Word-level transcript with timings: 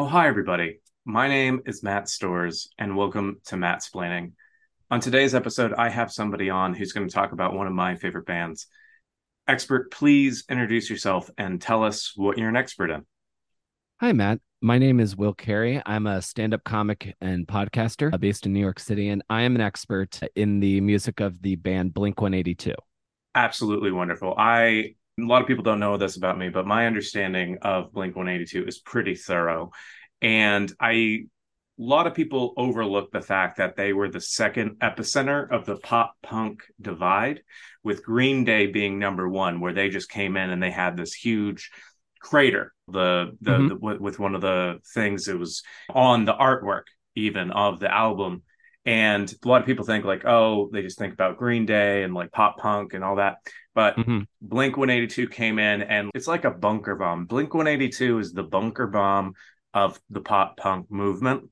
Oh, 0.00 0.06
hi, 0.06 0.28
everybody. 0.28 0.78
My 1.04 1.26
name 1.26 1.62
is 1.66 1.82
Matt 1.82 2.08
Stores, 2.08 2.70
and 2.78 2.96
welcome 2.96 3.40
to 3.46 3.56
Mattsplaining. 3.56 4.30
On 4.92 5.00
today's 5.00 5.34
episode, 5.34 5.72
I 5.72 5.88
have 5.88 6.12
somebody 6.12 6.50
on 6.50 6.72
who's 6.72 6.92
going 6.92 7.08
to 7.08 7.12
talk 7.12 7.32
about 7.32 7.52
one 7.52 7.66
of 7.66 7.72
my 7.72 7.96
favorite 7.96 8.24
bands. 8.24 8.68
Expert, 9.48 9.90
please 9.90 10.44
introduce 10.48 10.88
yourself 10.88 11.28
and 11.36 11.60
tell 11.60 11.82
us 11.82 12.12
what 12.14 12.38
you're 12.38 12.48
an 12.48 12.54
expert 12.54 12.92
in. 12.92 13.06
Hi, 14.00 14.12
Matt. 14.12 14.38
My 14.62 14.78
name 14.78 15.00
is 15.00 15.16
Will 15.16 15.34
Carey. 15.34 15.82
I'm 15.84 16.06
a 16.06 16.22
stand 16.22 16.54
up 16.54 16.62
comic 16.62 17.16
and 17.20 17.44
podcaster 17.48 18.14
uh, 18.14 18.18
based 18.18 18.46
in 18.46 18.52
New 18.52 18.60
York 18.60 18.78
City, 18.78 19.08
and 19.08 19.24
I 19.28 19.42
am 19.42 19.56
an 19.56 19.60
expert 19.60 20.20
in 20.36 20.60
the 20.60 20.80
music 20.80 21.18
of 21.18 21.42
the 21.42 21.56
band 21.56 21.92
Blink 21.92 22.20
182. 22.20 22.72
Absolutely 23.34 23.90
wonderful. 23.90 24.32
I 24.38 24.94
a 25.18 25.26
lot 25.26 25.42
of 25.42 25.48
people 25.48 25.64
don't 25.64 25.80
know 25.80 25.96
this 25.96 26.16
about 26.16 26.38
me, 26.38 26.48
but 26.48 26.66
my 26.66 26.86
understanding 26.86 27.58
of 27.62 27.92
Blink 27.92 28.14
182 28.14 28.66
is 28.66 28.78
pretty 28.78 29.14
thorough. 29.14 29.70
And 30.22 30.72
I, 30.80 30.92
a 30.92 31.26
lot 31.78 32.06
of 32.06 32.14
people 32.14 32.54
overlook 32.56 33.10
the 33.10 33.20
fact 33.20 33.58
that 33.58 33.76
they 33.76 33.92
were 33.92 34.08
the 34.08 34.20
second 34.20 34.78
epicenter 34.80 35.50
of 35.50 35.66
the 35.66 35.76
pop 35.76 36.14
punk 36.22 36.62
divide, 36.80 37.42
with 37.82 38.04
Green 38.04 38.44
Day 38.44 38.66
being 38.66 38.98
number 38.98 39.28
one, 39.28 39.60
where 39.60 39.72
they 39.72 39.88
just 39.88 40.10
came 40.10 40.36
in 40.36 40.50
and 40.50 40.62
they 40.62 40.70
had 40.70 40.96
this 40.96 41.14
huge 41.14 41.70
crater. 42.20 42.72
The, 42.88 43.36
the, 43.40 43.50
mm-hmm. 43.52 43.68
the 43.68 43.98
with 44.00 44.18
one 44.18 44.34
of 44.34 44.40
the 44.40 44.78
things 44.94 45.28
it 45.28 45.38
was 45.38 45.62
on 45.92 46.24
the 46.24 46.34
artwork 46.34 46.84
even 47.14 47.50
of 47.50 47.80
the 47.80 47.92
album 47.92 48.42
and 48.88 49.30
a 49.44 49.46
lot 49.46 49.60
of 49.60 49.66
people 49.66 49.84
think 49.84 50.06
like, 50.06 50.24
oh, 50.24 50.70
they 50.72 50.80
just 50.80 50.98
think 50.98 51.12
about 51.12 51.36
Green 51.36 51.66
Day 51.66 52.04
and 52.04 52.14
like 52.14 52.32
pop 52.32 52.56
punk 52.56 52.94
and 52.94 53.04
all 53.04 53.16
that. 53.16 53.36
But 53.74 53.98
mm-hmm. 53.98 54.20
Blink 54.40 54.78
182 54.78 55.28
came 55.28 55.58
in 55.58 55.82
and 55.82 56.10
it's 56.14 56.26
like 56.26 56.46
a 56.46 56.50
bunker 56.50 56.96
bomb. 56.96 57.26
Blink 57.26 57.52
182 57.52 58.18
is 58.18 58.32
the 58.32 58.44
bunker 58.44 58.86
bomb 58.86 59.34
of 59.74 60.00
the 60.08 60.22
pop 60.22 60.56
punk 60.56 60.90
movement. 60.90 61.50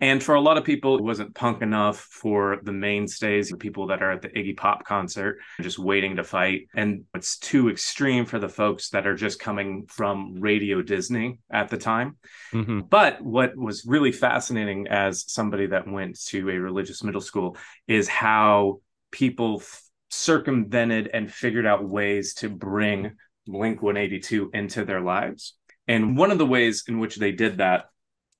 And 0.00 0.22
for 0.22 0.34
a 0.34 0.40
lot 0.40 0.58
of 0.58 0.64
people, 0.64 0.96
it 0.96 1.02
wasn't 1.02 1.34
punk 1.34 1.62
enough 1.62 1.98
for 1.98 2.58
the 2.62 2.72
mainstays, 2.72 3.50
the 3.50 3.56
people 3.56 3.86
that 3.88 4.02
are 4.02 4.12
at 4.12 4.22
the 4.22 4.28
Iggy 4.28 4.56
Pop 4.56 4.84
concert, 4.84 5.38
just 5.60 5.78
waiting 5.78 6.16
to 6.16 6.24
fight. 6.24 6.68
And 6.74 7.04
it's 7.14 7.38
too 7.38 7.68
extreme 7.70 8.24
for 8.24 8.38
the 8.38 8.48
folks 8.48 8.90
that 8.90 9.06
are 9.06 9.14
just 9.14 9.38
coming 9.38 9.86
from 9.86 10.40
Radio 10.40 10.82
Disney 10.82 11.40
at 11.50 11.68
the 11.68 11.78
time. 11.78 12.16
Mm-hmm. 12.52 12.80
But 12.90 13.20
what 13.22 13.56
was 13.56 13.84
really 13.86 14.12
fascinating 14.12 14.88
as 14.88 15.30
somebody 15.30 15.66
that 15.66 15.88
went 15.88 16.20
to 16.26 16.50
a 16.50 16.58
religious 16.58 17.02
middle 17.02 17.20
school 17.20 17.56
is 17.86 18.08
how 18.08 18.80
people 19.10 19.60
f- 19.60 19.82
circumvented 20.10 21.08
and 21.12 21.32
figured 21.32 21.66
out 21.66 21.88
ways 21.88 22.34
to 22.34 22.48
bring 22.48 23.12
Blink 23.46 23.82
182 23.82 24.50
into 24.54 24.84
their 24.84 25.00
lives. 25.00 25.54
And 25.88 26.16
one 26.16 26.30
of 26.30 26.38
the 26.38 26.46
ways 26.46 26.84
in 26.86 26.98
which 26.98 27.16
they 27.16 27.32
did 27.32 27.58
that 27.58 27.86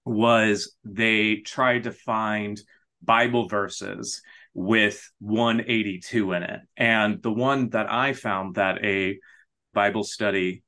was 0.05 0.75
they 0.84 1.36
tried 1.36 1.84
to 1.84 1.92
find 1.92 2.61
Bible 3.03 3.48
verses 3.48 4.22
with 4.55 5.11
182 5.20 6.33
in 6.33 6.42
it. 6.42 6.61
And 6.77 7.22
the 7.22 7.33
one 7.33 7.70
that 7.70 7.91
I 7.91 8.12
found 8.12 8.56
that 8.56 8.84
a 8.84 9.19
Bible 9.72 10.05
study 10.05 10.62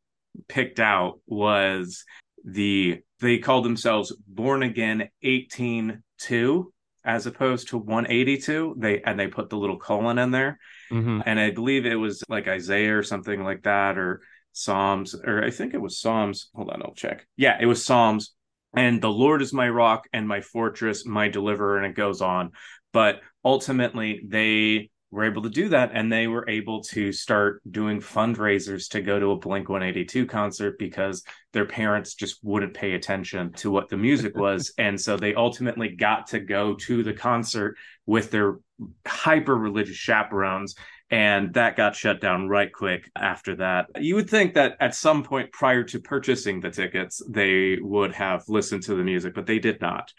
picked 0.49 0.81
out 0.81 1.21
was 1.27 2.05
the 2.45 3.01
they 3.21 3.39
called 3.39 3.65
themselves 3.65 4.15
born 4.27 4.63
again 4.63 4.99
182 5.23 6.73
as 7.05 7.27
opposed 7.27 7.69
to 7.69 7.79
182 7.79 8.75
they 8.79 9.01
and 9.03 9.19
they 9.19 9.29
put 9.29 9.49
the 9.49 9.57
little 9.57 9.79
colon 9.79 10.19
in 10.19 10.31
there 10.31 10.59
mm-hmm. 10.91 11.21
and 11.25 11.41
i 11.41 11.51
believe 11.51 11.87
it 11.87 11.95
was 11.95 12.23
like 12.29 12.49
isaiah 12.49 12.99
or 12.99 13.03
something 13.03 13.43
like 13.45 13.63
that 13.63 13.97
or 13.97 14.21
psalms 14.53 15.15
or 15.15 15.43
i 15.43 15.51
think 15.51 15.73
it 15.73 15.81
was 15.81 16.01
psalms 16.01 16.51
hold 16.55 16.71
on 16.71 16.83
i'll 16.83 16.95
check 16.95 17.27
yeah 17.37 17.57
it 17.61 17.67
was 17.67 17.85
psalms 17.85 18.34
and 18.77 19.01
the 19.01 19.11
Lord 19.11 19.43
is 19.43 19.53
my 19.53 19.69
rock 19.69 20.07
and 20.13 20.27
my 20.27 20.41
fortress, 20.41 21.07
my 21.07 21.29
deliverer, 21.29 21.79
and 21.79 21.87
it 21.87 21.95
goes 21.95 22.21
on. 22.21 22.51
But 22.93 23.21
ultimately, 23.45 24.23
they 24.27 24.91
were 25.15 25.25
able 25.25 25.43
to 25.43 25.49
do 25.49 25.69
that 25.69 25.93
and 25.95 26.11
they 26.11 26.27
were 26.27 26.49
able 26.49 26.83
to 26.83 27.13
start 27.13 27.63
doing 27.71 28.01
fundraisers 28.01 28.89
to 28.89 29.01
go 29.01 29.21
to 29.21 29.31
a 29.31 29.37
Blink 29.37 29.69
182 29.69 30.27
concert 30.27 30.77
because 30.77 31.23
their 31.53 31.65
parents 31.65 32.15
just 32.15 32.41
wouldn't 32.43 32.75
pay 32.75 32.95
attention 32.95 33.53
to 33.53 33.71
what 33.71 33.89
the 33.89 33.97
music 33.97 34.37
was. 34.37 34.73
and 34.77 35.01
so 35.01 35.17
they 35.17 35.33
ultimately 35.35 35.95
got 35.95 36.27
to 36.27 36.41
go 36.41 36.75
to 36.75 37.05
the 37.05 37.13
concert 37.13 37.77
with 38.07 38.33
their 38.33 38.57
hyper 39.07 39.57
religious 39.57 39.97
chaperones 39.97 40.75
and 41.11 41.53
that 41.55 41.77
got 41.77 41.95
shut 41.95 42.21
down 42.21 42.49
right 42.49 42.73
quick 42.73 43.11
after 43.17 43.57
that. 43.57 43.87
You 43.99 44.15
would 44.15 44.29
think 44.29 44.55
that 44.55 44.77
at 44.81 44.95
some 44.95 45.23
point 45.23 45.53
prior 45.53 45.85
to 45.85 46.01
purchasing 46.01 46.61
the 46.61 46.71
tickets, 46.71 47.23
they 47.29 47.79
would 47.81 48.13
have 48.15 48.49
listened 48.49 48.83
to 48.85 48.95
the 48.95 49.05
music, 49.05 49.35
but 49.35 49.47
they 49.47 49.59
did 49.59 49.81
not. 49.81 50.13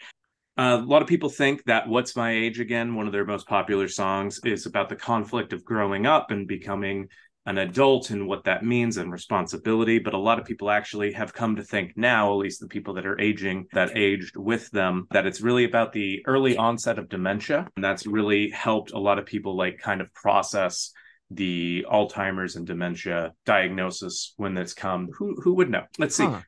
Uh, 0.58 0.80
a 0.80 0.86
lot 0.86 1.02
of 1.02 1.08
people 1.08 1.28
think 1.28 1.62
that 1.64 1.86
What's 1.86 2.16
My 2.16 2.32
Age 2.32 2.60
Again, 2.60 2.94
one 2.94 3.06
of 3.06 3.12
their 3.12 3.26
most 3.26 3.46
popular 3.46 3.88
songs, 3.88 4.40
is 4.44 4.64
about 4.64 4.88
the 4.88 4.96
conflict 4.96 5.52
of 5.52 5.64
growing 5.64 6.06
up 6.06 6.30
and 6.30 6.48
becoming 6.48 7.08
an 7.46 7.58
adult 7.58 8.10
and 8.10 8.26
what 8.26 8.44
that 8.44 8.64
means 8.64 8.96
and 8.96 9.10
responsibility. 9.10 9.98
But 9.98 10.14
a 10.14 10.18
lot 10.18 10.38
of 10.38 10.44
people 10.44 10.70
actually 10.70 11.12
have 11.12 11.32
come 11.32 11.56
to 11.56 11.62
think 11.62 11.92
now, 11.96 12.32
at 12.32 12.38
least 12.38 12.60
the 12.60 12.66
people 12.66 12.94
that 12.94 13.06
are 13.06 13.20
aging, 13.20 13.66
that 13.72 13.96
aged 13.96 14.36
with 14.36 14.70
them, 14.72 15.06
that 15.12 15.26
it's 15.26 15.40
really 15.40 15.64
about 15.64 15.92
the 15.92 16.22
early 16.26 16.56
onset 16.56 16.98
of 16.98 17.08
dementia. 17.08 17.68
And 17.76 17.84
that's 17.84 18.06
really 18.06 18.50
helped 18.50 18.92
a 18.92 18.98
lot 18.98 19.18
of 19.18 19.26
people 19.26 19.56
like 19.56 19.78
kind 19.78 20.00
of 20.00 20.12
process 20.12 20.92
the 21.30 21.86
Alzheimer's 21.90 22.56
and 22.56 22.66
dementia 22.66 23.32
diagnosis 23.44 24.34
when 24.36 24.56
it's 24.56 24.74
come. 24.74 25.08
Who 25.16 25.36
who 25.40 25.54
would 25.54 25.70
know? 25.70 25.84
Let's 25.98 26.16
see. 26.16 26.24
Huh. 26.24 26.42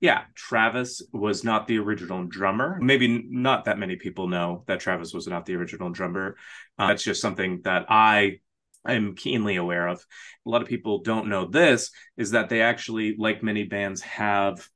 Yeah, 0.00 0.24
Travis 0.34 1.02
was 1.12 1.44
not 1.44 1.66
the 1.66 1.78
original 1.78 2.24
drummer. 2.24 2.78
Maybe 2.80 3.24
not 3.30 3.64
that 3.64 3.78
many 3.78 3.96
people 3.96 4.28
know 4.28 4.64
that 4.66 4.80
Travis 4.80 5.14
was 5.14 5.26
not 5.26 5.46
the 5.46 5.54
original 5.54 5.90
drummer. 5.90 6.36
Uh, 6.78 6.88
that's 6.88 7.02
just 7.02 7.22
something 7.22 7.62
that 7.64 7.86
I 7.88 8.40
I'm 8.84 9.14
keenly 9.14 9.56
aware 9.56 9.88
of. 9.88 10.04
A 10.46 10.50
lot 10.50 10.62
of 10.62 10.68
people 10.68 11.02
don't 11.02 11.28
know 11.28 11.46
this 11.46 11.90
is 12.16 12.32
that 12.32 12.48
they 12.48 12.60
actually, 12.60 13.16
like 13.16 13.42
many 13.42 13.64
bands, 13.64 14.02
have 14.02 14.68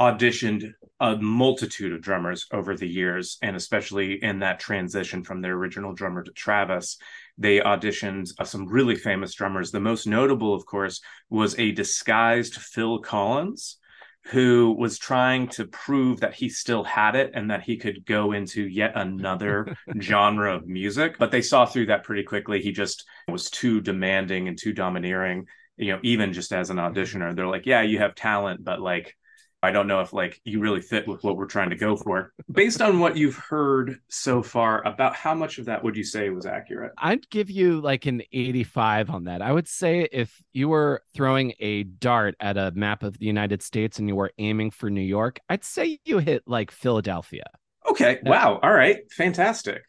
auditioned 0.00 0.72
a 1.00 1.16
multitude 1.16 1.92
of 1.92 2.00
drummers 2.00 2.46
over 2.52 2.76
the 2.76 2.88
years, 2.88 3.38
and 3.42 3.54
especially 3.56 4.22
in 4.22 4.38
that 4.40 4.58
transition 4.58 5.22
from 5.22 5.40
their 5.40 5.54
original 5.54 5.92
drummer 5.92 6.22
to 6.22 6.32
Travis, 6.32 6.96
they 7.38 7.60
auditioned 7.60 8.32
uh, 8.38 8.44
some 8.44 8.66
really 8.66 8.96
famous 8.96 9.34
drummers. 9.34 9.70
The 9.70 9.80
most 9.80 10.06
notable, 10.06 10.54
of 10.54 10.64
course, 10.64 11.00
was 11.28 11.58
a 11.58 11.72
disguised 11.72 12.54
Phil 12.54 13.00
Collins 13.00 13.78
who 14.26 14.76
was 14.78 14.98
trying 14.98 15.48
to 15.48 15.66
prove 15.66 16.20
that 16.20 16.34
he 16.34 16.48
still 16.48 16.84
had 16.84 17.16
it 17.16 17.32
and 17.34 17.50
that 17.50 17.62
he 17.62 17.76
could 17.76 18.04
go 18.06 18.32
into 18.32 18.66
yet 18.66 18.92
another 18.94 19.76
genre 20.00 20.54
of 20.54 20.66
music. 20.66 21.16
But 21.18 21.30
they 21.30 21.42
saw 21.42 21.66
through 21.66 21.86
that 21.86 22.04
pretty 22.04 22.22
quickly. 22.22 22.62
He 22.62 22.72
just 22.72 23.04
was 23.28 23.50
too 23.50 23.80
demanding 23.80 24.46
and 24.48 24.56
too 24.58 24.72
domineering, 24.72 25.46
you 25.76 25.92
know, 25.92 26.00
even 26.02 26.32
just 26.32 26.52
as 26.52 26.70
an 26.70 26.76
auditioner. 26.76 27.34
They're 27.34 27.46
like, 27.48 27.66
yeah, 27.66 27.82
you 27.82 27.98
have 27.98 28.14
talent, 28.14 28.62
but 28.62 28.80
like, 28.80 29.16
I 29.62 29.70
don't 29.70 29.86
know 29.86 30.00
if 30.00 30.12
like 30.12 30.40
you 30.44 30.60
really 30.60 30.80
fit 30.80 31.06
with 31.06 31.22
what 31.22 31.36
we're 31.36 31.46
trying 31.46 31.70
to 31.70 31.76
go 31.76 31.96
for. 31.96 32.32
Based 32.50 32.82
on 32.82 32.98
what 32.98 33.16
you've 33.16 33.36
heard 33.36 34.00
so 34.08 34.42
far, 34.42 34.86
about 34.86 35.14
how 35.14 35.34
much 35.34 35.58
of 35.58 35.66
that 35.66 35.84
would 35.84 35.96
you 35.96 36.02
say 36.02 36.30
was 36.30 36.46
accurate? 36.46 36.92
I'd 36.98 37.28
give 37.30 37.48
you 37.48 37.80
like 37.80 38.06
an 38.06 38.22
85 38.32 39.10
on 39.10 39.24
that. 39.24 39.40
I 39.40 39.52
would 39.52 39.68
say 39.68 40.08
if 40.10 40.42
you 40.52 40.68
were 40.68 41.02
throwing 41.14 41.52
a 41.60 41.84
dart 41.84 42.34
at 42.40 42.56
a 42.56 42.72
map 42.74 43.04
of 43.04 43.18
the 43.18 43.26
United 43.26 43.62
States 43.62 43.98
and 43.98 44.08
you 44.08 44.16
were 44.16 44.32
aiming 44.38 44.72
for 44.72 44.90
New 44.90 45.00
York, 45.00 45.38
I'd 45.48 45.64
say 45.64 46.00
you 46.04 46.18
hit 46.18 46.42
like 46.46 46.70
Philadelphia. 46.70 47.44
Okay. 47.88 48.18
Wow. 48.24 48.58
All 48.62 48.72
right. 48.72 48.98
Fantastic. 49.12 49.82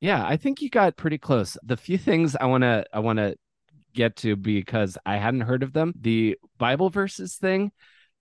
Yeah, 0.00 0.26
I 0.26 0.36
think 0.36 0.60
you 0.60 0.68
got 0.68 0.96
pretty 0.96 1.18
close. 1.18 1.56
The 1.62 1.76
few 1.76 1.96
things 1.96 2.36
I 2.36 2.44
want 2.46 2.62
to 2.62 2.84
I 2.92 2.98
want 2.98 3.18
to 3.18 3.36
get 3.94 4.16
to 4.16 4.36
because 4.36 4.98
I 5.06 5.16
hadn't 5.16 5.40
heard 5.40 5.62
of 5.62 5.72
them. 5.72 5.94
The 5.98 6.36
Bible 6.58 6.90
verses 6.90 7.36
thing, 7.36 7.72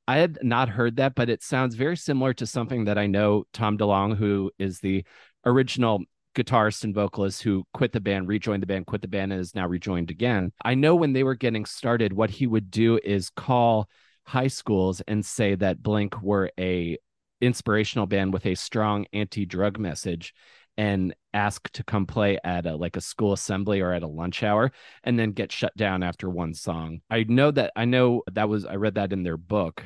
I 0.08 0.18
had 0.18 0.38
not 0.42 0.70
heard 0.70 0.98
that, 0.98 1.16
but 1.16 1.30
it 1.30 1.42
sounds 1.42 1.76
very 1.76 1.98
similar 1.98 2.34
to 2.36 2.46
something 2.46 2.86
that 2.86 2.98
I 2.98 3.08
know 3.08 3.46
Tom 3.54 3.78
DeLonge, 3.78 4.18
who 4.18 4.52
is 4.60 4.80
the 4.80 5.04
original 5.46 6.04
guitarist 6.36 6.84
and 6.84 6.94
vocalist 6.94 7.42
who 7.42 7.64
quit 7.74 7.92
the 7.92 8.00
band, 8.00 8.28
rejoined 8.28 8.62
the 8.62 8.68
band, 8.68 8.86
quit 8.86 9.02
the 9.02 9.08
band, 9.08 9.32
and 9.32 9.42
is 9.42 9.56
now 9.56 9.68
rejoined 9.68 10.12
again. 10.12 10.52
I 10.64 10.76
know 10.76 10.96
when 10.96 11.14
they 11.14 11.24
were 11.24 11.36
getting 11.36 11.66
started, 11.66 12.14
what 12.14 12.30
he 12.30 12.46
would 12.46 12.70
do 12.70 13.00
is 13.04 13.30
call 13.30 13.90
high 14.26 14.48
schools 14.48 15.02
and 15.08 15.26
say 15.26 15.56
that 15.56 15.82
Blink 15.82 16.22
were 16.22 16.52
a 16.60 16.98
inspirational 17.42 18.06
band 18.06 18.34
with 18.34 18.46
a 18.46 18.56
strong 18.56 19.06
anti-drug 19.14 19.80
message 19.80 20.34
and 20.78 21.16
ask 21.34 21.70
to 21.72 21.84
come 21.84 22.06
play 22.06 22.38
at 22.44 22.66
a, 22.66 22.76
like 22.76 22.98
a 22.98 23.02
school 23.02 23.34
assembly 23.34 23.80
or 23.82 23.94
at 23.94 24.04
a 24.04 24.08
lunch 24.08 24.44
hour 24.44 24.72
and 25.04 25.18
then 25.18 25.32
get 25.32 25.52
shut 25.52 25.76
down 25.78 26.04
after 26.04 26.30
one 26.30 26.54
song. 26.54 27.00
I 27.10 27.24
know 27.28 27.52
that 27.52 27.72
I 27.76 27.86
know 27.86 28.24
that 28.32 28.50
was 28.50 28.66
I 28.66 28.76
read 28.76 28.96
that 28.96 29.14
in 29.14 29.24
their 29.24 29.38
book 29.38 29.84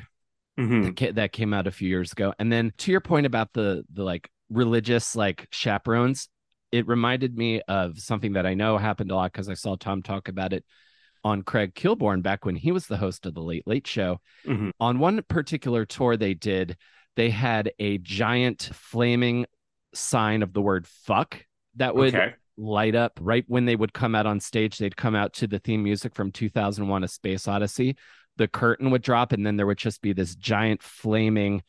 mm-hmm. 0.60 1.14
that 1.14 1.32
came 1.32 1.54
out 1.54 1.66
a 1.66 1.70
few 1.70 1.88
years 1.88 2.12
ago. 2.12 2.34
And 2.38 2.52
then 2.52 2.72
to 2.78 2.90
your 2.90 3.00
point 3.00 3.26
about 3.26 3.52
the 3.52 3.84
the 3.92 4.04
like 4.04 4.28
religious 4.50 5.16
like 5.16 5.48
chaperones, 5.50 6.28
it 6.72 6.86
reminded 6.86 7.36
me 7.36 7.60
of 7.62 7.98
something 7.98 8.34
that 8.34 8.46
I 8.46 8.54
know 8.54 8.78
happened 8.78 9.10
a 9.10 9.14
lot 9.14 9.32
because 9.32 9.48
I 9.48 9.54
saw 9.54 9.76
Tom 9.76 10.02
talk 10.02 10.28
about 10.28 10.52
it 10.52 10.64
on 11.22 11.42
Craig 11.42 11.74
Kilborn 11.74 12.22
back 12.22 12.44
when 12.44 12.56
he 12.56 12.72
was 12.72 12.86
the 12.86 12.96
host 12.96 13.26
of 13.26 13.34
the 13.34 13.42
Late 13.42 13.66
Late 13.66 13.86
Show. 13.86 14.20
Mhm. 14.46 14.70
On 14.80 14.98
one 14.98 15.22
particular 15.28 15.84
tour 15.84 16.16
they 16.16 16.34
did, 16.34 16.76
they 17.16 17.30
had 17.30 17.72
a 17.78 17.98
giant 17.98 18.70
flaming 18.72 19.46
sign 19.92 20.42
of 20.42 20.52
the 20.52 20.62
word 20.62 20.86
fuck 20.86 21.44
that 21.76 21.94
would 21.94 22.14
Okay. 22.14 22.34
light 22.56 22.94
up 22.94 23.18
right 23.20 23.44
when 23.48 23.64
they 23.64 23.76
would 23.76 23.92
come 23.92 24.14
out 24.14 24.26
on 24.26 24.40
stage. 24.40 24.78
They'd 24.78 24.96
come 24.96 25.14
out 25.14 25.32
to 25.34 25.46
the 25.46 25.58
theme 25.58 25.82
music 25.82 26.14
from 26.14 26.30
2001 26.32 27.04
A 27.04 27.08
Space 27.08 27.48
Odyssey. 27.48 27.96
The 28.40 28.48
curtain 28.48 28.90
would 28.90 29.02
drop, 29.02 29.32
and 29.32 29.44
then 29.44 29.56
there 29.58 29.66
would 29.66 29.76
just 29.76 30.00
be 30.00 30.14
this 30.14 30.34
giant 30.34 30.82
flaming 30.82 31.62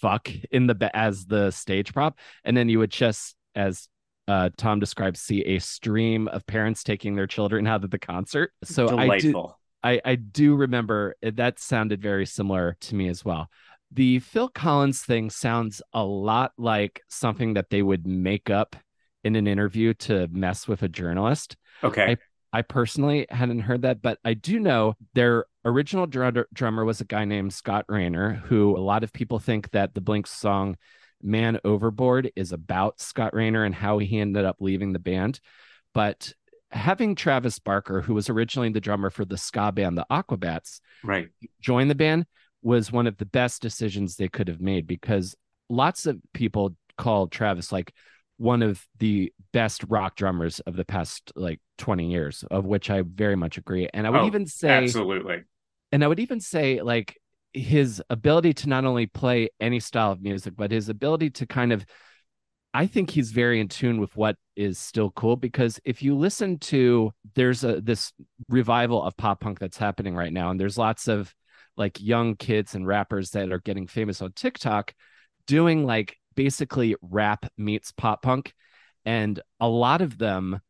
fuck 0.00 0.30
in 0.50 0.66
the 0.66 0.90
as 0.94 1.26
the 1.26 1.50
stage 1.50 1.92
prop. 1.92 2.18
And 2.44 2.56
then 2.56 2.70
you 2.70 2.78
would 2.78 2.90
just, 2.90 3.36
as 3.54 3.88
uh, 4.26 4.48
Tom 4.56 4.80
describes 4.80 5.20
see 5.20 5.44
a 5.44 5.58
stream 5.58 6.28
of 6.28 6.46
parents 6.46 6.82
taking 6.82 7.14
their 7.14 7.26
children 7.26 7.66
out 7.66 7.84
of 7.84 7.90
the 7.90 7.98
concert. 7.98 8.52
So 8.62 8.98
I 8.98 9.18
do, 9.18 9.52
I, 9.82 10.00
I 10.02 10.14
do 10.14 10.54
remember 10.54 11.14
that 11.20 11.58
sounded 11.58 12.00
very 12.00 12.24
similar 12.24 12.78
to 12.80 12.94
me 12.94 13.08
as 13.08 13.22
well. 13.22 13.50
The 13.92 14.20
Phil 14.20 14.48
Collins 14.48 15.02
thing 15.02 15.28
sounds 15.28 15.82
a 15.92 16.02
lot 16.02 16.52
like 16.56 17.02
something 17.08 17.52
that 17.54 17.68
they 17.68 17.82
would 17.82 18.06
make 18.06 18.48
up 18.48 18.76
in 19.24 19.36
an 19.36 19.46
interview 19.46 19.92
to 19.94 20.26
mess 20.32 20.66
with 20.66 20.82
a 20.82 20.88
journalist. 20.88 21.56
Okay. 21.82 22.12
I 22.12 22.16
I 22.58 22.62
personally 22.62 23.26
hadn't 23.30 23.60
heard 23.60 23.82
that, 23.82 24.00
but 24.00 24.18
I 24.24 24.34
do 24.34 24.60
know 24.60 24.94
their 25.14 25.46
original 25.64 26.06
dr- 26.06 26.46
drummer 26.52 26.84
was 26.84 27.00
a 27.00 27.04
guy 27.04 27.24
named 27.24 27.52
Scott 27.52 27.84
Raynor, 27.88 28.34
who 28.46 28.76
a 28.76 28.80
lot 28.80 29.04
of 29.04 29.12
people 29.12 29.38
think 29.38 29.70
that 29.70 29.94
the 29.94 30.00
Blink 30.00 30.26
song 30.26 30.76
Man 31.22 31.58
Overboard 31.64 32.30
is 32.36 32.52
about 32.52 33.00
Scott 33.00 33.34
Raynor 33.34 33.64
and 33.64 33.74
how 33.74 33.98
he 33.98 34.20
ended 34.20 34.44
up 34.44 34.56
leaving 34.60 34.92
the 34.92 34.98
band. 34.98 35.40
But 35.94 36.32
having 36.70 37.14
Travis 37.14 37.58
Barker, 37.58 38.00
who 38.02 38.14
was 38.14 38.28
originally 38.28 38.68
the 38.70 38.80
drummer 38.80 39.10
for 39.10 39.24
the 39.24 39.38
ska 39.38 39.72
band, 39.72 39.96
the 39.96 40.06
Aquabats, 40.10 40.80
right. 41.02 41.28
join 41.60 41.88
the 41.88 41.94
band 41.94 42.26
was 42.62 42.90
one 42.90 43.06
of 43.06 43.16
the 43.16 43.26
best 43.26 43.62
decisions 43.62 44.16
they 44.16 44.28
could 44.28 44.48
have 44.48 44.60
made 44.60 44.86
because 44.86 45.36
lots 45.68 46.06
of 46.06 46.18
people 46.32 46.76
call 46.98 47.26
Travis 47.28 47.70
like 47.72 47.92
one 48.36 48.62
of 48.62 48.84
the 48.98 49.32
best 49.52 49.84
rock 49.88 50.16
drummers 50.16 50.60
of 50.60 50.74
the 50.76 50.84
past 50.84 51.30
like 51.36 51.60
20 51.78 52.10
years, 52.10 52.44
of 52.50 52.64
which 52.64 52.90
I 52.90 53.02
very 53.02 53.36
much 53.36 53.56
agree. 53.58 53.88
And 53.94 54.06
I 54.06 54.10
would 54.10 54.22
Oh, 54.22 54.26
even 54.26 54.46
say, 54.46 54.68
Absolutely. 54.70 55.44
And 55.94 56.02
I 56.02 56.08
would 56.08 56.18
even 56.18 56.40
say, 56.40 56.82
like, 56.82 57.20
his 57.52 58.02
ability 58.10 58.52
to 58.52 58.68
not 58.68 58.84
only 58.84 59.06
play 59.06 59.50
any 59.60 59.78
style 59.78 60.10
of 60.10 60.20
music, 60.20 60.54
but 60.56 60.72
his 60.72 60.88
ability 60.88 61.30
to 61.30 61.46
kind 61.46 61.72
of, 61.72 61.86
I 62.74 62.88
think 62.88 63.10
he's 63.10 63.30
very 63.30 63.60
in 63.60 63.68
tune 63.68 64.00
with 64.00 64.16
what 64.16 64.34
is 64.56 64.76
still 64.76 65.12
cool. 65.12 65.36
Because 65.36 65.78
if 65.84 66.02
you 66.02 66.16
listen 66.16 66.58
to, 66.58 67.12
there's 67.36 67.62
a 67.62 67.80
this 67.80 68.12
revival 68.48 69.04
of 69.04 69.16
pop 69.16 69.38
punk 69.38 69.60
that's 69.60 69.76
happening 69.76 70.16
right 70.16 70.32
now, 70.32 70.50
and 70.50 70.58
there's 70.58 70.76
lots 70.76 71.06
of 71.06 71.32
like 71.76 72.00
young 72.00 72.34
kids 72.34 72.74
and 72.74 72.88
rappers 72.88 73.30
that 73.30 73.52
are 73.52 73.60
getting 73.60 73.86
famous 73.86 74.20
on 74.20 74.32
TikTok, 74.32 74.92
doing 75.46 75.86
like 75.86 76.16
basically 76.34 76.96
rap 77.02 77.46
meets 77.56 77.92
pop 77.92 78.20
punk, 78.20 78.52
and 79.04 79.38
a 79.60 79.68
lot 79.68 80.00
of 80.02 80.18
them 80.18 80.60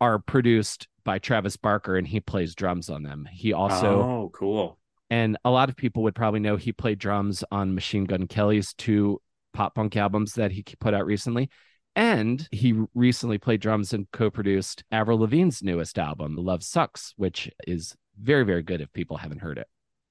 are 0.00 0.18
produced 0.18 0.88
by 1.04 1.18
Travis 1.18 1.56
Barker, 1.56 1.96
and 1.96 2.06
he 2.06 2.20
plays 2.20 2.54
drums 2.54 2.90
on 2.90 3.02
them. 3.02 3.28
He 3.30 3.52
also 3.52 4.02
oh, 4.02 4.30
cool. 4.34 4.78
and 5.10 5.36
a 5.44 5.50
lot 5.50 5.68
of 5.68 5.76
people 5.76 6.02
would 6.04 6.14
probably 6.14 6.40
know 6.40 6.56
he 6.56 6.72
played 6.72 6.98
drums 6.98 7.44
on 7.50 7.74
Machine 7.74 8.04
Gun 8.04 8.26
Kelly's 8.26 8.74
two 8.74 9.20
pop 9.52 9.74
punk 9.74 9.96
albums 9.96 10.34
that 10.34 10.52
he 10.52 10.64
put 10.80 10.94
out 10.94 11.06
recently. 11.06 11.50
And 11.94 12.48
he 12.50 12.74
recently 12.94 13.36
played 13.36 13.60
drums 13.60 13.92
and 13.92 14.10
co 14.12 14.30
produced 14.30 14.82
Avril 14.90 15.18
Lavigne's 15.18 15.62
newest 15.62 15.98
album, 15.98 16.36
Love 16.36 16.62
Sucks, 16.62 17.12
which 17.16 17.50
is 17.66 17.94
very, 18.18 18.44
very 18.44 18.62
good 18.62 18.80
if 18.80 18.92
people 18.92 19.18
haven't 19.18 19.40
heard 19.42 19.58
it. 19.58 19.66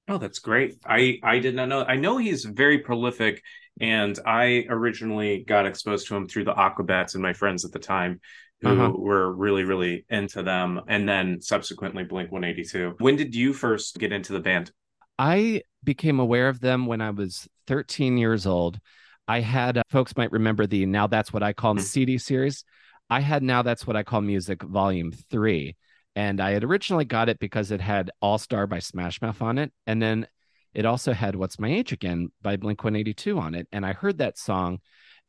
Oh, 0.08 0.18
that's 0.18 0.40
great. 0.40 0.78
I 0.86 1.20
I 1.24 1.40
did 1.40 1.56
not 1.56 1.70
know. 1.70 1.84
I 1.84 1.96
know 1.96 2.18
he's 2.18 2.46
very 2.46 2.80
prolific, 2.80 3.42
and 3.80 4.18
I 4.26 4.66
originally 4.70 5.44
got 5.48 5.66
exposed 5.66 6.08
to 6.08 6.16
him 6.16 6.28
through 6.28 6.46
the 6.46 6.54
Aquabats 6.54 7.14
and 7.14 7.24
my 7.24 7.34
friends 7.34 7.66
at 7.66 7.72
the 7.72 7.80
time, 7.80 8.20
who 8.62 8.70
Uh-huh. 8.70 8.92
were 8.98 9.32
really 9.34 9.64
really 9.64 10.06
into 10.10 10.44
them, 10.44 10.82
and 10.88 11.08
then 11.08 11.42
subsequently 11.42 12.04
Blink 12.04 12.32
One 12.32 12.44
Eighty 12.44 12.64
Two. 12.64 12.96
When 13.00 13.16
did 13.16 13.36
you 13.36 13.54
first 13.54 13.98
get 14.00 14.12
into 14.12 14.34
the 14.34 14.40
band? 14.40 14.72
I 15.20 15.62
became 15.84 16.20
aware 16.20 16.48
of 16.50 16.60
them 16.60 16.86
when 16.88 17.02
I 17.02 17.12
was 17.12 17.48
13 17.68 18.18
years 18.18 18.46
old. 18.48 18.80
I 19.28 19.40
had 19.42 19.78
uh, 19.78 19.84
folks 19.90 20.16
might 20.18 20.32
remember 20.32 20.66
the 20.66 20.86
Now 20.86 21.08
That's 21.08 21.32
What 21.32 21.44
I 21.44 21.54
Call 21.54 21.76
the 21.76 21.82
CD 21.82 22.18
series. 22.18 22.64
I 23.10 23.20
had 23.20 23.44
Now 23.44 23.62
That's 23.62 23.86
What 23.86 23.96
I 23.96 24.04
Call 24.04 24.22
Music 24.22 24.64
Volume 24.64 25.12
3. 25.12 25.76
And 26.16 26.42
I 26.42 26.52
had 26.52 26.64
originally 26.64 27.06
got 27.06 27.30
it 27.30 27.40
because 27.40 27.72
it 27.72 27.82
had 27.82 28.10
All 28.22 28.38
Star 28.38 28.68
by 28.68 28.80
Smash 28.80 29.22
Mouth 29.22 29.42
on 29.42 29.58
it. 29.58 29.72
And 29.86 30.02
then 30.02 30.28
it 30.74 30.86
also 30.86 31.14
had 31.14 31.36
What's 31.36 31.60
My 31.60 31.70
Age 31.72 31.92
Again 31.92 32.30
by 32.42 32.58
Blink 32.58 32.84
182 32.84 33.38
on 33.40 33.54
it. 33.56 33.68
And 33.72 33.86
I 33.86 33.94
heard 33.94 34.18
that 34.20 34.38
song 34.38 34.80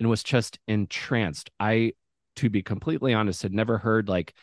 and 0.00 0.08
was 0.08 0.22
just 0.22 0.58
entranced. 0.66 1.50
I, 1.60 1.92
to 2.36 2.50
be 2.50 2.62
completely 2.62 3.14
honest, 3.14 3.42
had 3.42 3.52
never 3.52 3.78
heard 3.78 4.08
like 4.08 4.34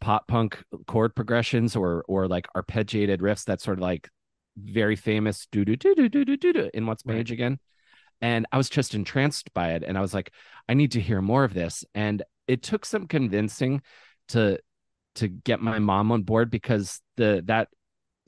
pop 0.00 0.28
punk 0.28 0.62
chord 0.86 1.14
progressions 1.14 1.74
or 1.74 2.04
or 2.08 2.28
like 2.28 2.46
arpeggiated 2.56 3.18
riffs 3.18 3.44
that 3.46 3.60
sort 3.60 3.78
of 3.78 3.82
like 3.82 4.08
very 4.56 4.96
famous 4.96 5.46
do 5.52 5.64
do 5.64 5.76
do 5.76 5.94
do 5.94 6.08
do 6.08 6.24
do 6.24 6.36
do 6.36 6.52
do 6.52 6.70
in 6.74 6.86
what's 6.86 7.04
my 7.06 7.14
Right. 7.14 7.20
age 7.20 7.32
again 7.32 7.58
and 8.20 8.46
i 8.52 8.56
was 8.56 8.68
just 8.68 8.94
entranced 8.94 9.52
by 9.54 9.72
it 9.72 9.84
and 9.86 9.98
i 9.98 10.00
was 10.00 10.14
like 10.14 10.32
i 10.68 10.74
need 10.74 10.92
to 10.92 11.00
hear 11.00 11.22
more 11.22 11.44
of 11.44 11.54
this 11.54 11.84
and 11.94 12.22
it 12.46 12.62
took 12.62 12.84
some 12.84 13.06
convincing 13.06 13.82
to 14.28 14.58
to 15.16 15.28
get 15.28 15.60
my 15.60 15.78
mom 15.78 16.12
on 16.12 16.22
board 16.22 16.50
because 16.50 17.00
the 17.16 17.42
that 17.46 17.68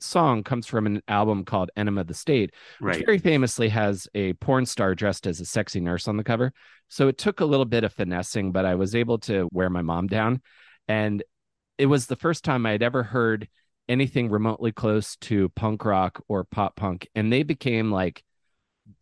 song 0.01 0.43
comes 0.43 0.67
from 0.67 0.85
an 0.85 1.01
album 1.07 1.45
called 1.45 1.71
enema 1.75 2.01
of 2.01 2.07
the 2.07 2.13
state 2.13 2.53
which 2.79 2.97
Right. 2.97 3.05
very 3.05 3.17
famously 3.17 3.69
has 3.69 4.07
a 4.13 4.33
porn 4.33 4.65
star 4.65 4.95
dressed 4.95 5.27
as 5.27 5.39
a 5.39 5.45
sexy 5.45 5.79
nurse 5.79 6.07
on 6.07 6.17
the 6.17 6.23
cover. 6.23 6.53
So 6.87 7.07
it 7.07 7.17
took 7.17 7.39
a 7.39 7.45
little 7.45 7.65
bit 7.65 7.83
of 7.83 7.93
finessing, 7.93 8.51
but 8.51 8.65
I 8.65 8.75
was 8.75 8.95
able 8.95 9.19
to 9.19 9.47
wear 9.51 9.69
my 9.69 9.81
mom 9.81 10.07
down. 10.07 10.41
And 10.87 11.23
it 11.77 11.85
was 11.85 12.07
the 12.07 12.15
first 12.15 12.43
time 12.43 12.65
I 12.65 12.71
had 12.71 12.83
ever 12.83 13.03
heard 13.03 13.47
anything 13.87 14.29
remotely 14.29 14.71
close 14.71 15.15
to 15.17 15.49
punk 15.49 15.85
rock 15.85 16.23
or 16.27 16.43
pop 16.43 16.75
punk. 16.75 17.07
And 17.15 17.31
they 17.31 17.43
became 17.43 17.91
like 17.91 18.23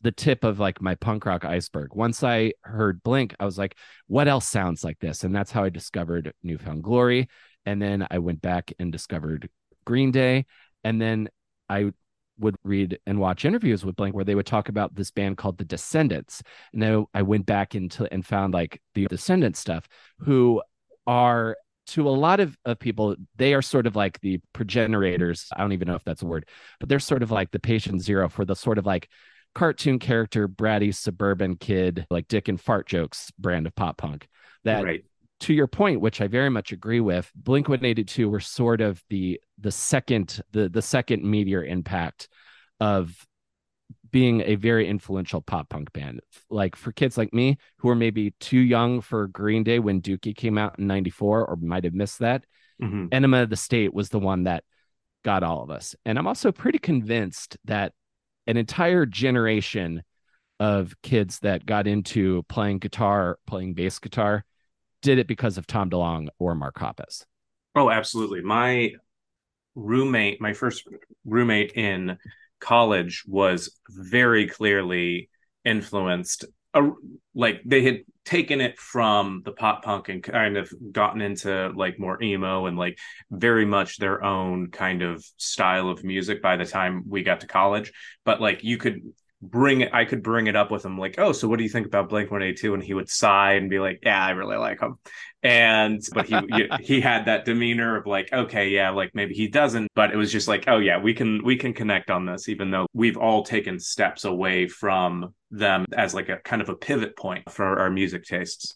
the 0.01 0.11
tip 0.11 0.43
of 0.43 0.59
like 0.59 0.81
my 0.81 0.95
punk 0.95 1.25
rock 1.25 1.45
iceberg. 1.45 1.95
Once 1.95 2.23
I 2.23 2.53
heard 2.63 3.01
Blink, 3.03 3.35
I 3.39 3.45
was 3.45 3.57
like, 3.57 3.75
what 4.07 4.27
else 4.27 4.47
sounds 4.47 4.83
like 4.83 4.99
this? 4.99 5.23
And 5.23 5.35
that's 5.35 5.51
how 5.51 5.63
I 5.63 5.69
discovered 5.69 6.33
Newfound 6.43 6.83
Glory. 6.83 7.27
And 7.65 7.81
then 7.81 8.07
I 8.09 8.19
went 8.19 8.41
back 8.41 8.71
and 8.79 8.91
discovered 8.91 9.49
Green 9.85 10.11
Day. 10.11 10.45
And 10.83 11.01
then 11.01 11.29
I 11.69 11.91
would 12.39 12.55
read 12.63 12.99
and 13.05 13.19
watch 13.19 13.45
interviews 13.45 13.85
with 13.85 13.95
Blink 13.95 14.15
where 14.15 14.23
they 14.23 14.35
would 14.35 14.45
talk 14.45 14.69
about 14.69 14.95
this 14.95 15.11
band 15.11 15.37
called 15.37 15.57
the 15.57 15.65
Descendents. 15.65 16.41
And 16.73 16.81
then 16.81 17.05
I 17.13 17.21
went 17.21 17.45
back 17.45 17.75
into 17.75 18.11
and 18.11 18.25
found 18.25 18.53
like 18.53 18.81
the 18.95 19.07
Descendents 19.07 19.59
stuff, 19.59 19.87
who 20.19 20.61
are 21.05 21.57
to 21.87 22.07
a 22.07 22.11
lot 22.11 22.39
of, 22.39 22.55
of 22.65 22.79
people, 22.79 23.15
they 23.35 23.53
are 23.53 23.61
sort 23.61 23.87
of 23.87 23.95
like 23.95 24.19
the 24.21 24.39
progenitors. 24.53 25.47
I 25.55 25.61
don't 25.61 25.73
even 25.73 25.87
know 25.87 25.95
if 25.95 26.03
that's 26.03 26.21
a 26.21 26.25
word, 26.27 26.47
but 26.79 26.87
they're 26.87 26.99
sort 26.99 27.23
of 27.23 27.31
like 27.31 27.51
the 27.51 27.59
patient 27.59 28.01
zero 28.01 28.29
for 28.29 28.45
the 28.45 28.55
sort 28.55 28.77
of 28.77 28.85
like 28.85 29.09
cartoon 29.55 29.97
character, 29.97 30.47
bratty 30.47 30.93
suburban 30.93 31.55
kid, 31.55 32.05
like 32.09 32.27
dick 32.27 32.47
and 32.47 32.61
fart 32.61 32.87
jokes 32.87 33.31
brand 33.39 33.65
of 33.65 33.75
pop 33.75 33.97
punk. 33.97 34.27
That 34.63 34.83
right. 34.83 35.03
To 35.41 35.53
your 35.53 35.67
point, 35.67 36.01
which 36.01 36.21
I 36.21 36.27
very 36.27 36.49
much 36.49 36.71
agree 36.71 36.99
with, 36.99 37.31
Blink 37.35 37.69
182 37.69 38.29
were 38.29 38.39
sort 38.39 38.81
of 38.81 39.01
the 39.09 39.39
the 39.59 39.71
second 39.71 40.41
the 40.51 40.69
the 40.69 40.81
second 40.81 41.23
meteor 41.23 41.63
impact 41.63 42.27
of 42.79 43.25
being 44.11 44.41
a 44.41 44.55
very 44.55 44.87
influential 44.87 45.41
pop 45.41 45.69
punk 45.69 45.93
band. 45.93 46.21
Like 46.49 46.75
for 46.75 46.91
kids 46.91 47.17
like 47.17 47.33
me 47.33 47.57
who 47.77 47.89
are 47.89 47.95
maybe 47.95 48.31
too 48.39 48.59
young 48.59 49.01
for 49.01 49.27
Green 49.27 49.63
Day 49.63 49.79
when 49.79 50.01
Dookie 50.01 50.35
came 50.35 50.57
out 50.57 50.79
in 50.79 50.87
94 50.87 51.45
or 51.45 51.55
might 51.57 51.83
have 51.83 51.93
missed 51.93 52.19
that, 52.19 52.43
Mhm. 52.81 53.09
Enema 53.11 53.43
of 53.43 53.49
the 53.49 53.55
State 53.55 53.93
was 53.93 54.09
the 54.09 54.19
one 54.19 54.43
that 54.43 54.63
got 55.23 55.43
all 55.43 55.61
of 55.61 55.69
us. 55.69 55.95
And 56.05 56.17
I'm 56.17 56.27
also 56.27 56.51
pretty 56.51 56.79
convinced 56.79 57.57
that 57.65 57.93
an 58.47 58.57
entire 58.57 59.05
generation 59.05 60.01
of 60.59 60.95
kids 61.03 61.39
that 61.39 61.65
got 61.65 61.87
into 61.87 62.43
playing 62.43 62.79
guitar, 62.79 63.37
playing 63.45 63.73
bass 63.73 63.99
guitar, 63.99 64.43
did 65.01 65.19
it 65.19 65.27
because 65.27 65.57
of 65.57 65.67
Tom 65.67 65.89
DeLonge 65.89 66.29
or 66.39 66.55
Mark 66.55 66.75
Hoppus. 66.75 67.25
Oh, 67.75 67.89
absolutely. 67.89 68.41
My 68.41 68.93
roommate, 69.75 70.41
my 70.41 70.53
first 70.53 70.83
roommate 71.25 71.73
in 71.73 72.17
college 72.59 73.23
was 73.27 73.77
very 73.89 74.47
clearly 74.47 75.29
influenced. 75.63 76.45
Uh, 76.73 76.89
like 77.33 77.61
they 77.65 77.83
had 77.83 78.01
taken 78.25 78.61
it 78.61 78.77
from 78.77 79.41
the 79.43 79.51
pop 79.51 79.83
punk 79.83 80.09
and 80.09 80.21
kind 80.21 80.55
of 80.55 80.71
gotten 80.91 81.19
into 81.19 81.71
like 81.75 81.97
more 81.97 82.21
emo 82.21 82.67
and 82.67 82.77
like 82.77 82.97
very 83.31 83.65
much 83.65 83.97
their 83.97 84.23
own 84.23 84.69
kind 84.69 85.01
of 85.01 85.25
style 85.37 85.89
of 85.89 86.03
music 86.03 86.39
by 86.41 86.55
the 86.55 86.65
time 86.65 87.03
we 87.07 87.23
got 87.23 87.39
to 87.39 87.47
college. 87.47 87.91
But 88.25 88.39
like 88.39 88.63
you 88.63 88.77
could 88.77 89.01
bring 89.41 89.81
it 89.81 89.93
I 89.93 90.05
could 90.05 90.21
bring 90.21 90.47
it 90.47 90.55
up 90.55 90.71
with 90.71 90.85
him 90.85 90.97
like, 90.97 91.15
"Oh, 91.17 91.31
so 91.31 91.47
what 91.47 91.57
do 91.57 91.63
you 91.63 91.69
think 91.69 91.87
about 91.87 92.09
Blink 92.09 92.31
182?" 92.31 92.73
and 92.73 92.83
he 92.83 92.93
would 92.93 93.09
sigh 93.09 93.53
and 93.53 93.69
be 93.69 93.79
like, 93.79 93.99
"Yeah, 94.03 94.23
I 94.23 94.31
really 94.31 94.57
like 94.57 94.81
him." 94.81 94.97
And 95.43 96.01
but 96.13 96.27
he 96.27 96.37
he 96.81 97.01
had 97.01 97.25
that 97.25 97.45
demeanor 97.45 97.97
of 97.97 98.05
like, 98.05 98.31
"Okay, 98.33 98.69
yeah, 98.69 98.89
like 98.89 99.11
maybe 99.13 99.33
he 99.33 99.47
doesn't." 99.47 99.89
But 99.95 100.11
it 100.11 100.17
was 100.17 100.31
just 100.31 100.47
like, 100.47 100.65
"Oh 100.67 100.79
yeah, 100.79 100.99
we 100.99 101.13
can 101.13 101.43
we 101.43 101.55
can 101.55 101.73
connect 101.73 102.09
on 102.09 102.25
this 102.25 102.49
even 102.49 102.71
though 102.71 102.87
we've 102.93 103.17
all 103.17 103.43
taken 103.43 103.79
steps 103.79 104.25
away 104.25 104.67
from 104.67 105.33
them 105.51 105.85
as 105.95 106.13
like 106.13 106.29
a 106.29 106.37
kind 106.37 106.61
of 106.61 106.69
a 106.69 106.75
pivot 106.75 107.17
point 107.17 107.49
for 107.51 107.79
our 107.79 107.89
music 107.89 108.25
tastes." 108.25 108.75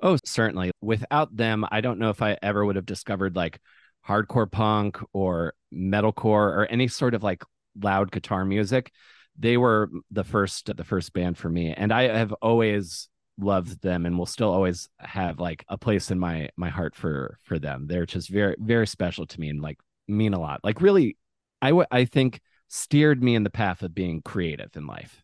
Oh, 0.00 0.16
certainly. 0.24 0.70
Without 0.80 1.36
them, 1.36 1.66
I 1.70 1.80
don't 1.80 1.98
know 1.98 2.10
if 2.10 2.22
I 2.22 2.38
ever 2.40 2.64
would 2.64 2.76
have 2.76 2.86
discovered 2.86 3.34
like 3.34 3.60
hardcore 4.06 4.50
punk 4.50 4.98
or 5.12 5.54
metalcore 5.74 6.24
or 6.24 6.66
any 6.70 6.88
sort 6.88 7.14
of 7.14 7.22
like 7.22 7.42
loud 7.80 8.10
guitar 8.10 8.44
music 8.44 8.92
they 9.38 9.56
were 9.56 9.88
the 10.10 10.24
first 10.24 10.74
the 10.76 10.84
first 10.84 11.12
band 11.12 11.38
for 11.38 11.48
me. 11.48 11.72
And 11.72 11.92
i 11.92 12.02
have 12.08 12.32
always 12.34 13.08
loved 13.38 13.80
them 13.82 14.04
and 14.04 14.18
will 14.18 14.26
still 14.26 14.50
always 14.50 14.88
have 14.98 15.38
like 15.38 15.64
a 15.68 15.78
place 15.78 16.10
in 16.10 16.18
my 16.18 16.48
my 16.56 16.68
heart 16.68 16.94
for 16.94 17.38
for 17.42 17.58
them. 17.58 17.86
They're 17.86 18.06
just 18.06 18.28
very 18.28 18.56
very 18.58 18.86
special 18.86 19.26
to 19.26 19.40
me 19.40 19.48
and 19.48 19.62
like 19.62 19.78
mean 20.08 20.34
a 20.34 20.40
lot. 20.40 20.60
Like 20.64 20.80
really 20.80 21.16
i 21.62 21.72
would 21.72 21.86
i 21.90 22.04
think 22.04 22.40
steered 22.68 23.22
me 23.22 23.34
in 23.34 23.44
the 23.44 23.50
path 23.50 23.82
of 23.82 23.94
being 23.94 24.22
creative 24.22 24.76
in 24.76 24.86
life. 24.86 25.22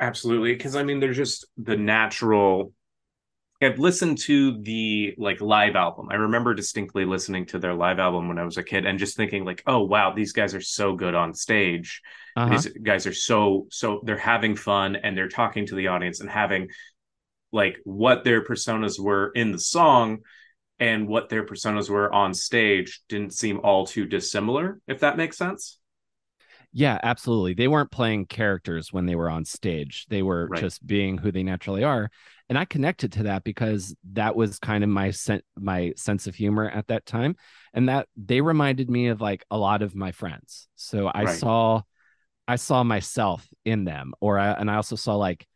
Absolutely. 0.00 0.54
Because 0.54 0.76
i 0.76 0.82
mean 0.82 1.00
they're 1.00 1.12
just 1.12 1.46
the 1.56 1.76
natural 1.76 2.72
I've 3.62 3.78
listened 3.78 4.18
to 4.18 4.60
the 4.62 5.14
like 5.18 5.40
live 5.40 5.76
album. 5.76 6.08
I 6.10 6.14
remember 6.14 6.54
distinctly 6.54 7.04
listening 7.04 7.46
to 7.46 7.58
their 7.58 7.74
live 7.74 7.98
album 7.98 8.28
when 8.28 8.38
I 8.38 8.44
was 8.44 8.56
a 8.56 8.62
kid 8.62 8.86
and 8.86 8.98
just 8.98 9.16
thinking 9.16 9.44
like, 9.44 9.62
"Oh 9.66 9.84
wow, 9.84 10.12
these 10.12 10.32
guys 10.32 10.54
are 10.54 10.60
so 10.60 10.94
good 10.94 11.14
on 11.14 11.34
stage. 11.34 12.02
Uh-huh. 12.36 12.50
These 12.50 12.68
guys 12.82 13.06
are 13.06 13.12
so 13.12 13.66
so 13.70 14.00
they're 14.04 14.16
having 14.16 14.56
fun 14.56 14.96
and 14.96 15.16
they're 15.16 15.28
talking 15.28 15.66
to 15.66 15.74
the 15.74 15.88
audience 15.88 16.20
and 16.20 16.30
having 16.30 16.68
like 17.52 17.78
what 17.84 18.24
their 18.24 18.44
personas 18.44 18.98
were 18.98 19.30
in 19.34 19.52
the 19.52 19.58
song 19.58 20.20
and 20.80 21.06
what 21.06 21.28
their 21.28 21.44
personas 21.44 21.88
were 21.88 22.12
on 22.12 22.34
stage 22.34 23.02
didn't 23.08 23.34
seem 23.34 23.60
all 23.62 23.86
too 23.86 24.06
dissimilar, 24.06 24.80
if 24.88 25.00
that 25.00 25.16
makes 25.16 25.36
sense. 25.36 25.78
Yeah, 26.72 26.98
absolutely. 27.02 27.54
They 27.54 27.68
weren't 27.68 27.90
playing 27.90 28.26
characters 28.26 28.92
when 28.92 29.06
they 29.06 29.14
were 29.14 29.28
on 29.28 29.44
stage. 29.44 30.06
They 30.08 30.22
were 30.22 30.48
right. 30.48 30.60
just 30.60 30.86
being 30.86 31.18
who 31.18 31.30
they 31.30 31.42
naturally 31.42 31.84
are. 31.84 32.10
And 32.48 32.58
I 32.58 32.64
connected 32.64 33.12
to 33.12 33.24
that 33.24 33.44
because 33.44 33.94
that 34.12 34.36
was 34.36 34.58
kind 34.58 34.82
of 34.82 34.90
my 34.90 35.10
sen- 35.10 35.42
my 35.58 35.92
sense 35.96 36.26
of 36.26 36.34
humor 36.34 36.68
at 36.68 36.88
that 36.88 37.06
time 37.06 37.36
and 37.72 37.88
that 37.88 38.08
they 38.16 38.40
reminded 38.40 38.90
me 38.90 39.08
of 39.08 39.20
like 39.20 39.44
a 39.50 39.58
lot 39.58 39.82
of 39.82 39.94
my 39.94 40.12
friends. 40.12 40.68
So 40.76 41.08
I 41.08 41.24
right. 41.24 41.38
saw 41.38 41.82
I 42.48 42.56
saw 42.56 42.82
myself 42.82 43.46
in 43.64 43.84
them 43.84 44.12
or 44.20 44.38
I, 44.38 44.52
and 44.52 44.70
I 44.70 44.76
also 44.76 44.96
saw 44.96 45.16
like 45.16 45.46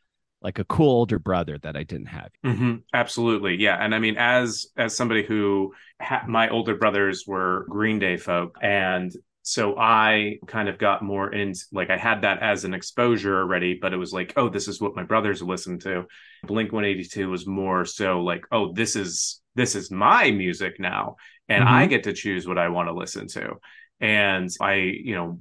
like 0.43 0.59
a 0.59 0.65
cool 0.65 0.91
older 0.91 1.19
brother 1.19 1.59
that 1.59 1.77
I 1.77 1.83
didn't 1.83 2.07
have. 2.07 2.31
Mm-hmm. 2.45 2.77
Absolutely, 2.95 3.57
yeah. 3.57 3.83
And 3.83 3.95
I 3.95 3.99
mean, 3.99 4.17
as 4.17 4.67
as 4.77 4.97
somebody 4.97 5.23
who 5.23 5.75
ha- 6.01 6.25
my 6.29 6.49
older 6.51 6.77
brothers 6.77 7.25
were 7.27 7.67
Green 7.69 7.99
Day 7.99 8.17
folk, 8.17 8.57
and 8.63 9.13
so 9.49 9.79
I 9.79 10.41
kind 10.49 10.69
of 10.69 10.77
got 10.77 11.05
more 11.05 11.33
in 11.33 11.55
like 11.71 11.89
I 11.89 11.97
had 11.97 12.23
that 12.23 12.43
as 12.43 12.65
an 12.65 12.75
exposure 12.75 13.39
already, 13.39 13.79
but 13.81 13.93
it 13.93 13.97
was 13.97 14.13
like, 14.13 14.33
oh, 14.37 14.49
this 14.49 14.67
is 14.67 14.81
what 14.81 14.97
my 14.97 15.05
brothers 15.05 15.41
listen 15.41 15.79
to. 15.81 16.07
Blink 16.43 16.73
182 16.73 17.31
was 17.31 17.47
more 17.47 17.85
so 17.85 18.23
like, 18.23 18.45
oh, 18.51 18.73
this 18.73 18.97
is 18.97 19.41
this 19.55 19.77
is 19.77 19.89
my 19.89 20.33
music 20.33 20.81
now, 20.81 21.15
and 21.49 21.63
mm-hmm. 21.63 21.75
I 21.75 21.87
get 21.87 22.03
to 22.05 22.13
choose 22.13 22.49
what 22.49 22.59
I 22.59 22.71
want 22.71 22.89
to 22.89 22.93
listen 22.93 23.29
to. 23.29 23.61
And 24.01 24.51
I, 24.61 24.75
you 24.75 25.15
know, 25.15 25.41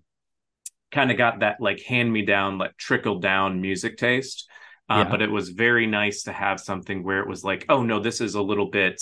kind 0.92 1.10
of 1.10 1.18
got 1.18 1.40
that 1.40 1.60
like 1.60 1.82
hand 1.82 2.14
me 2.14 2.22
down, 2.22 2.60
like 2.60 2.78
trickle 2.78 3.20
down 3.20 3.60
music 3.60 3.98
taste. 3.98 4.48
Uh, 4.88 5.04
yeah. 5.04 5.10
But 5.10 5.24
it 5.24 5.32
was 5.32 5.50
very 5.50 5.88
nice 5.88 6.24
to 6.24 6.32
have 6.32 6.60
something 6.60 7.04
where 7.04 7.22
it 7.22 7.28
was 7.28 7.44
like, 7.44 7.66
oh 7.70 7.82
no, 7.82 8.00
this 8.00 8.22
is 8.22 8.36
a 8.36 8.42
little 8.44 8.70
bit, 8.70 9.02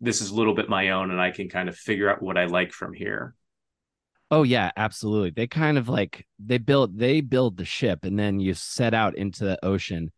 this 0.00 0.22
is 0.22 0.30
a 0.30 0.34
little 0.34 0.54
bit 0.54 0.70
my 0.70 0.88
own, 0.92 1.10
and 1.10 1.20
I 1.20 1.32
can 1.32 1.50
kind 1.50 1.68
of 1.68 1.76
figure 1.76 2.10
out 2.10 2.22
what 2.22 2.38
I 2.38 2.46
like 2.46 2.72
from 2.72 2.94
here. 2.94 3.34
Oh 4.32 4.44
yeah, 4.44 4.70
absolutely. 4.78 5.28
They 5.30 5.46
kind 5.46 5.76
of 5.76 5.90
like 5.90 6.26
they 6.38 6.56
build 6.56 6.98
they 6.98 7.20
build 7.20 7.58
the 7.58 7.66
ship 7.66 8.04
and 8.04 8.18
then 8.18 8.40
you 8.40 8.54
set 8.54 8.94
out 8.94 9.14
into 9.14 9.44
the 9.44 9.62
ocean 9.62 10.10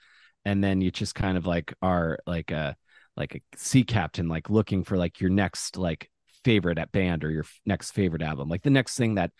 and 0.44 0.62
then 0.62 0.80
you 0.80 0.92
just 0.92 1.16
kind 1.16 1.36
of 1.36 1.46
like 1.46 1.74
are 1.82 2.18
like 2.24 2.52
a 2.52 2.76
like 3.16 3.34
a 3.34 3.40
sea 3.58 3.82
captain 3.82 4.28
like 4.28 4.48
looking 4.50 4.84
for 4.84 4.96
like 4.96 5.20
your 5.20 5.30
next 5.30 5.76
like 5.76 6.08
favorite 6.44 6.78
at 6.78 6.92
band 6.92 7.24
or 7.24 7.30
your 7.32 7.44
next 7.66 7.90
favorite 7.90 8.22
album. 8.22 8.48
Like 8.48 8.62
the 8.62 8.70
next 8.70 8.96
thing 8.96 9.16
that 9.16 9.32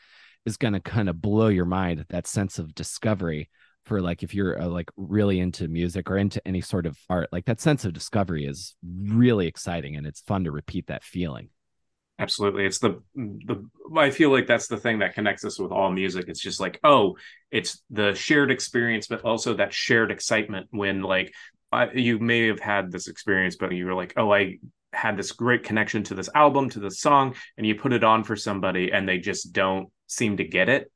is 0.45 0.57
going 0.57 0.75
to 0.75 0.81
kind 0.81 1.09
of 1.09 1.23
blow 1.23 1.49
your 1.49 1.67
mind 1.67 2.05
that 2.09 2.27
sense 2.27 2.59
of 2.59 2.75
discovery 2.75 3.51
for 3.85 4.01
like 4.01 4.25
if 4.25 4.35
you're 4.35 4.61
uh, 4.61 4.67
like 4.67 4.91
really 4.97 5.39
into 5.39 5.69
music 5.69 6.11
or 6.11 6.19
into 6.19 6.45
any 6.49 6.61
sort 6.61 6.87
of 6.87 6.99
art 7.09 7.29
like 7.31 7.45
that 7.45 7.61
sense 7.61 7.85
of 7.85 7.93
discovery 7.93 8.45
is 8.45 8.75
really 9.05 9.47
exciting 9.47 9.95
and 9.95 10.05
it's 10.07 10.23
fun 10.23 10.43
to 10.45 10.51
repeat 10.51 10.89
that 10.89 11.05
feeling 11.05 11.51
Absolutely. 12.19 12.65
It's 12.65 12.79
the 12.79 13.03
the 13.17 13.69
I 13.97 14.11
feel 14.11 14.31
like 14.31 14.47
that's 14.47 14.69
the 14.69 14.77
thing 14.77 15.01
that 15.01 15.15
connects 15.15 15.45
us 15.45 15.59
with 15.59 15.73
all 15.73 15.91
music. 15.91 16.27
It's 16.29 16.41
just 16.41 16.61
like, 16.61 16.79
oh, 16.85 17.17
it's 17.51 17.83
the 17.91 18.15
shared 18.15 18.53
experience, 18.53 19.09
but 19.09 19.23
also 19.23 19.55
that 19.55 19.73
shared 19.73 20.13
excitement 20.13 20.69
when 20.71 21.03
like 21.03 21.35
I, 21.73 21.91
you 21.91 22.21
may 22.21 22.47
have 22.47 22.61
had 22.61 22.93
this 22.93 23.09
experience, 23.09 23.57
but 23.57 23.73
you 23.73 23.87
were 23.87 23.95
like, 23.95 24.15
oh, 24.17 24.33
I 24.33 24.59
had 24.93 25.17
this 25.17 25.33
great 25.33 25.65
connection 25.65 26.05
to 26.05 26.15
this 26.15 26.31
album, 26.37 26.71
to 26.71 26.79
the 26.79 26.91
song, 26.91 27.35
and 27.57 27.67
you 27.67 27.75
put 27.75 27.93
it 27.93 28.05
on 28.05 28.23
for 28.23 28.37
somebody 28.37 28.93
and 28.93 29.09
they 29.09 29.19
just 29.19 29.53
don't 29.53 29.89
seem 30.07 30.37
to 30.37 30.45
get 30.45 30.69
it 30.69 30.93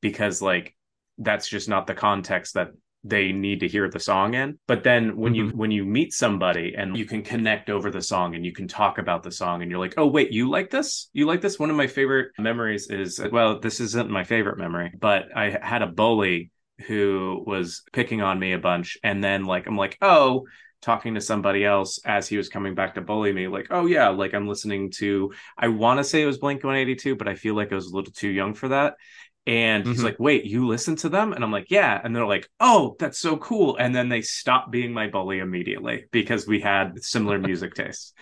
because 0.00 0.40
like 0.40 0.74
that's 1.18 1.48
just 1.48 1.68
not 1.68 1.86
the 1.86 1.94
context 1.94 2.54
that 2.54 2.68
they 3.04 3.32
need 3.32 3.60
to 3.60 3.68
hear 3.68 3.88
the 3.88 3.98
song 3.98 4.34
in. 4.34 4.58
But 4.66 4.84
then 4.84 5.16
when 5.16 5.34
mm-hmm. 5.34 5.50
you 5.50 5.56
when 5.56 5.70
you 5.70 5.84
meet 5.84 6.12
somebody 6.12 6.74
and 6.76 6.96
you 6.96 7.04
can 7.04 7.22
connect 7.22 7.68
over 7.68 7.90
the 7.90 8.02
song 8.02 8.34
and 8.34 8.44
you 8.44 8.52
can 8.52 8.68
talk 8.68 8.98
about 8.98 9.22
the 9.22 9.32
song 9.32 9.62
and 9.62 9.70
you're 9.70 9.80
like 9.80 9.94
oh 9.96 10.06
wait 10.06 10.30
you 10.32 10.48
like 10.48 10.70
this? 10.70 11.08
You 11.12 11.26
like 11.26 11.40
this? 11.40 11.58
One 11.58 11.70
of 11.70 11.76
my 11.76 11.86
favorite 11.86 12.32
memories 12.38 12.88
is 12.90 13.20
well 13.32 13.58
this 13.58 13.80
isn't 13.80 14.10
my 14.10 14.24
favorite 14.24 14.58
memory 14.58 14.92
but 14.98 15.36
i 15.36 15.56
had 15.62 15.82
a 15.82 15.86
bully 15.86 16.50
who 16.86 17.42
was 17.46 17.82
picking 17.92 18.22
on 18.22 18.38
me 18.38 18.52
a 18.52 18.58
bunch. 18.58 18.98
And 19.02 19.22
then 19.22 19.44
like 19.44 19.66
i'm 19.66 19.76
like 19.76 19.98
oh 20.00 20.46
talking 20.80 21.14
to 21.14 21.20
somebody 21.20 21.64
else 21.64 22.00
as 22.04 22.26
he 22.26 22.36
was 22.36 22.48
coming 22.48 22.74
back 22.74 22.94
to 22.94 23.00
bully 23.00 23.32
me 23.32 23.46
like 23.46 23.68
oh 23.70 23.86
yeah 23.86 24.08
like 24.08 24.34
i'm 24.34 24.48
listening 24.48 24.90
to 24.90 25.32
i 25.56 25.68
want 25.68 25.98
to 25.98 26.04
say 26.04 26.20
it 26.20 26.26
was 26.26 26.38
blink 26.38 26.64
182 26.64 27.14
but 27.14 27.28
i 27.28 27.36
feel 27.36 27.54
like 27.54 27.70
i 27.70 27.76
was 27.76 27.86
a 27.86 27.94
little 27.94 28.12
too 28.12 28.28
young 28.28 28.52
for 28.52 28.66
that 28.66 28.94
and 29.46 29.86
he's 29.86 29.96
mm-hmm. 29.96 30.06
like, 30.06 30.20
wait, 30.20 30.44
you 30.44 30.68
listen 30.68 30.94
to 30.96 31.08
them? 31.08 31.32
And 31.32 31.42
I'm 31.42 31.50
like, 31.50 31.70
yeah. 31.70 32.00
And 32.02 32.14
they're 32.14 32.26
like, 32.26 32.48
oh, 32.60 32.94
that's 32.98 33.18
so 33.18 33.36
cool. 33.36 33.76
And 33.76 33.94
then 33.94 34.08
they 34.08 34.22
stop 34.22 34.70
being 34.70 34.92
my 34.92 35.08
bully 35.08 35.40
immediately 35.40 36.04
because 36.12 36.46
we 36.46 36.60
had 36.60 37.02
similar 37.02 37.38
music 37.40 37.74
tastes. 37.74 38.12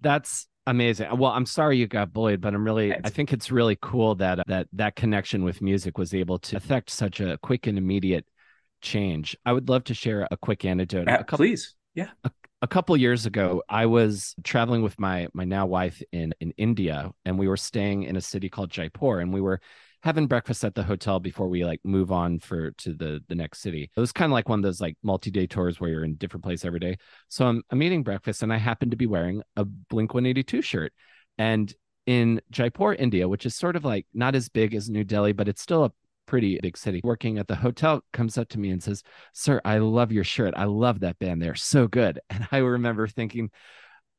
That's 0.00 0.48
amazing. 0.66 1.16
Well, 1.16 1.30
I'm 1.30 1.46
sorry 1.46 1.78
you 1.78 1.86
got 1.86 2.12
bullied, 2.12 2.40
but 2.40 2.54
I'm 2.54 2.64
really, 2.64 2.92
I 2.92 3.08
think 3.08 3.32
it's 3.32 3.52
really 3.52 3.78
cool 3.80 4.16
that 4.16 4.40
that 4.48 4.66
that 4.72 4.96
connection 4.96 5.44
with 5.44 5.62
music 5.62 5.96
was 5.96 6.12
able 6.12 6.38
to 6.40 6.56
affect 6.56 6.90
such 6.90 7.20
a 7.20 7.38
quick 7.38 7.68
and 7.68 7.78
immediate 7.78 8.26
change. 8.82 9.36
I 9.46 9.52
would 9.52 9.68
love 9.68 9.84
to 9.84 9.94
share 9.94 10.26
a 10.30 10.36
quick 10.36 10.64
anecdote. 10.64 11.08
Uh, 11.08 11.18
a 11.20 11.24
couple, 11.24 11.38
please. 11.38 11.74
Yeah. 11.94 12.08
A, 12.24 12.30
a 12.62 12.66
couple 12.66 12.96
years 12.96 13.26
ago, 13.26 13.62
I 13.68 13.86
was 13.86 14.34
traveling 14.42 14.82
with 14.82 14.98
my 14.98 15.28
my 15.34 15.44
now 15.44 15.66
wife 15.66 16.02
in 16.10 16.34
in 16.40 16.52
India, 16.56 17.12
and 17.24 17.38
we 17.38 17.46
were 17.46 17.56
staying 17.56 18.02
in 18.02 18.16
a 18.16 18.20
city 18.20 18.48
called 18.48 18.70
Jaipur, 18.70 19.20
and 19.20 19.32
we 19.32 19.40
were 19.40 19.60
having 20.04 20.26
breakfast 20.26 20.62
at 20.64 20.74
the 20.74 20.82
hotel 20.82 21.18
before 21.18 21.48
we 21.48 21.64
like 21.64 21.80
move 21.82 22.12
on 22.12 22.38
for 22.38 22.72
to 22.72 22.92
the 22.92 23.24
the 23.28 23.34
next 23.34 23.60
city. 23.60 23.90
It 23.96 24.00
was 24.00 24.12
kind 24.12 24.30
of 24.30 24.34
like 24.34 24.50
one 24.50 24.58
of 24.58 24.62
those 24.62 24.80
like 24.80 24.96
multi-day 25.02 25.46
tours 25.46 25.80
where 25.80 25.88
you're 25.88 26.04
in 26.04 26.16
different 26.16 26.44
place 26.44 26.64
every 26.64 26.78
day. 26.78 26.98
So 27.28 27.46
I'm 27.46 27.62
I'm 27.70 27.82
eating 27.82 28.02
breakfast 28.02 28.42
and 28.42 28.52
I 28.52 28.58
happen 28.58 28.90
to 28.90 28.96
be 28.96 29.06
wearing 29.06 29.42
a 29.56 29.64
Blink 29.64 30.12
182 30.12 30.60
shirt. 30.60 30.92
And 31.38 31.72
in 32.06 32.42
Jaipur, 32.50 32.92
India, 32.92 33.26
which 33.26 33.46
is 33.46 33.56
sort 33.56 33.76
of 33.76 33.84
like 33.84 34.06
not 34.12 34.34
as 34.34 34.50
big 34.50 34.74
as 34.74 34.90
New 34.90 35.04
Delhi, 35.04 35.32
but 35.32 35.48
it's 35.48 35.62
still 35.62 35.84
a 35.84 35.92
pretty 36.26 36.58
big 36.60 36.76
city. 36.76 37.00
Working 37.02 37.38
at 37.38 37.48
the 37.48 37.56
hotel 37.56 38.04
comes 38.12 38.36
up 38.36 38.48
to 38.50 38.58
me 38.58 38.70
and 38.70 38.82
says, 38.82 39.02
"Sir, 39.32 39.60
I 39.64 39.78
love 39.78 40.12
your 40.12 40.24
shirt. 40.24 40.52
I 40.54 40.64
love 40.64 41.00
that 41.00 41.18
band. 41.18 41.40
They're 41.40 41.54
so 41.54 41.88
good." 41.88 42.20
And 42.30 42.46
I 42.52 42.58
remember 42.58 43.08
thinking, 43.08 43.50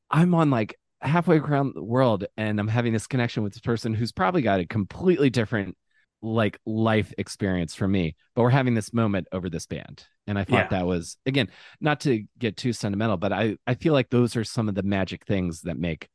I'm 0.10 0.34
on 0.34 0.50
like 0.50 0.80
halfway 1.02 1.38
around 1.38 1.74
the 1.76 1.84
world 1.84 2.26
and 2.38 2.60
I'm 2.60 2.68
having 2.68 2.94
this 2.94 3.08
connection 3.08 3.44
with 3.44 3.54
this 3.54 3.62
person 3.62 3.94
who's 3.94 4.12
probably 4.12 4.42
got 4.42 4.60
a 4.60 4.66
completely 4.66 5.30
different 5.30 5.78
like 6.22 6.60
life 6.66 7.14
experience 7.18 7.76
for 7.76 7.88
me, 7.88 8.16
but 8.34 8.42
we're 8.42 8.50
having 8.50 8.74
this 8.74 8.94
moment 8.94 9.28
over 9.32 9.50
this 9.50 9.68
band. 9.68 10.06
And 10.28 10.40
I 10.40 10.44
thought 10.44 10.72
yeah. 10.72 10.80
that 10.80 10.88
was 10.88 11.18
again, 11.26 11.50
not 11.80 12.00
to 12.02 12.24
get 12.40 12.58
too 12.58 12.74
sentimental, 12.74 13.18
but 13.18 13.32
I 13.32 13.58
I 13.68 13.76
feel 13.76 13.94
like 13.94 14.10
those 14.10 14.36
are 14.36 14.44
some 14.44 14.68
of 14.68 14.76
the 14.76 14.84
magic 14.84 15.26
things 15.26 15.62
that 15.62 15.78
make 15.78 16.10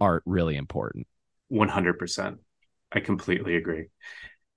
art 0.00 0.22
really 0.26 0.56
important. 0.56 1.06
100%. 1.50 2.38
I 2.92 3.00
completely 3.00 3.56
agree. 3.56 3.86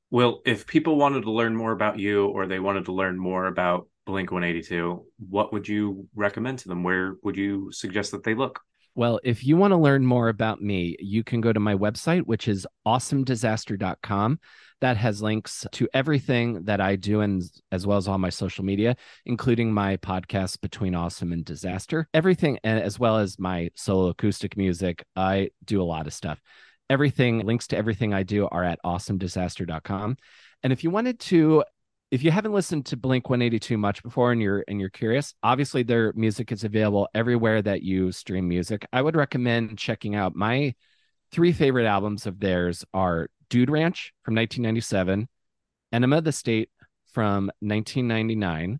Well, 0.09 0.41
if 0.45 0.67
people 0.67 0.95
wanted 0.95 1.23
to 1.23 1.31
learn 1.31 1.55
more 1.55 1.71
about 1.71 1.99
you 1.99 2.27
or 2.27 2.47
they 2.47 2.59
wanted 2.59 2.85
to 2.85 2.93
learn 2.93 3.17
more 3.17 3.45
about 3.45 3.87
Blink 4.05 4.31
182, 4.31 5.05
what 5.29 5.51
would 5.51 5.67
you 5.67 6.07
recommend 6.15 6.59
to 6.59 6.69
them? 6.69 6.83
Where 6.83 7.15
would 7.23 7.35
you 7.35 7.71
suggest 7.71 8.11
that 8.11 8.23
they 8.23 8.33
look? 8.33 8.61
Well, 8.97 9.19
if 9.23 9.45
you 9.45 9.57
want 9.57 9.73
to 9.73 9.77
learn 9.77 10.07
more 10.07 10.27
about 10.27 10.59
me, 10.59 10.95
you 10.99 11.23
can 11.23 11.39
go 11.39 11.53
to 11.53 11.59
my 11.59 11.75
website, 11.75 12.23
which 12.23 12.47
is 12.47 12.65
awesomedisaster.com. 12.87 14.39
That 14.81 14.97
has 14.97 15.21
links 15.21 15.67
to 15.73 15.87
everything 15.93 16.63
that 16.63 16.81
I 16.81 16.95
do 16.95 17.21
and 17.21 17.43
as 17.71 17.85
well 17.85 17.99
as 17.99 18.07
all 18.07 18.17
my 18.17 18.31
social 18.31 18.65
media, 18.65 18.95
including 19.23 19.71
my 19.71 19.97
podcast 19.97 20.61
Between 20.61 20.95
Awesome 20.95 21.31
and 21.31 21.45
Disaster. 21.45 22.09
Everything 22.11 22.57
as 22.63 22.97
well 22.97 23.17
as 23.17 23.37
my 23.37 23.69
solo 23.75 24.07
acoustic 24.07 24.57
music. 24.57 25.05
I 25.15 25.51
do 25.63 25.79
a 25.79 25.85
lot 25.85 26.07
of 26.07 26.13
stuff. 26.13 26.41
Everything 26.89 27.45
links 27.45 27.67
to 27.67 27.77
everything 27.77 28.15
I 28.15 28.23
do 28.23 28.47
are 28.47 28.63
at 28.63 28.79
awesomedisaster.com. 28.83 30.17
And 30.63 30.73
if 30.73 30.83
you 30.83 30.89
wanted 30.89 31.19
to 31.19 31.63
if 32.09 32.23
you 32.23 32.31
haven't 32.31 32.53
listened 32.53 32.85
to 32.87 32.97
Blink 32.97 33.29
182 33.29 33.77
much 33.77 34.01
before 34.01 34.31
and 34.31 34.41
you're 34.41 34.63
and 34.67 34.79
you're 34.79 34.89
curious, 34.89 35.33
obviously 35.43 35.83
their 35.83 36.13
music 36.13 36.51
is 36.51 36.63
available 36.63 37.09
everywhere 37.13 37.61
that 37.61 37.83
you 37.83 38.11
stream 38.11 38.47
music. 38.47 38.87
I 38.93 39.01
would 39.01 39.15
recommend 39.15 39.77
checking 39.77 40.15
out 40.15 40.35
my 40.35 40.73
three 41.31 41.51
favorite 41.51 41.85
albums 41.85 42.25
of 42.25 42.39
theirs 42.39 42.85
are 42.93 43.27
Dude 43.49 43.69
Ranch 43.69 44.13
from 44.23 44.35
1997, 44.35 45.27
Enema 45.91 46.17
of 46.17 46.23
the 46.23 46.31
State 46.31 46.69
from 47.13 47.51
1999, 47.59 48.79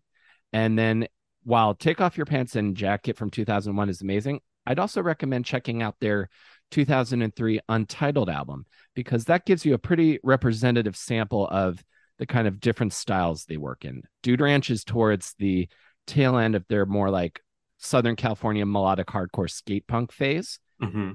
and 0.54 0.80
then 0.80 1.08
while 1.44 1.74
Take 1.74 2.02
Off 2.02 2.18
Your 2.18 2.26
Pants 2.26 2.56
and 2.56 2.76
Jacket 2.76 3.18
from 3.18 3.30
2001 3.30 3.90
is 3.90 4.02
amazing, 4.02 4.42
I'd 4.66 4.80
also 4.80 5.02
recommend 5.02 5.46
checking 5.46 5.82
out 5.82 5.96
their 6.00 6.30
2003 6.72 7.60
Untitled 7.70 8.30
album 8.30 8.66
because 8.94 9.26
that 9.26 9.46
gives 9.46 9.66
you 9.66 9.74
a 9.74 9.80
pretty 9.80 10.20
representative 10.24 10.98
sample 10.98 11.48
of 11.48 11.84
the 12.20 12.26
kind 12.26 12.48
of 12.48 12.60
different 12.60 12.94
styles 12.94 13.46
they 13.46 13.58
work 13.58 13.86
in. 13.86 14.04
Dude 14.24 14.42
Ranch 14.42 14.70
is 14.70 14.84
towards 14.84 15.36
the 15.40 15.68
tail 16.06 16.38
end 16.38 16.56
of 16.56 16.66
their 16.68 16.86
more 16.86 17.10
like 17.10 17.42
Southern 17.78 18.16
California 18.16 18.66
melodic 18.66 19.08
hardcore 19.08 19.50
skate 19.50 19.88
punk 19.88 20.12
phase. 20.12 20.60
Mm-hmm. 20.82 21.14